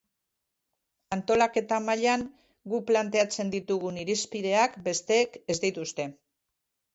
[1.17, 2.23] Antolaketa mailan,
[2.73, 6.09] guk plantatzen ditugun irizpideak besteek ez dituzte.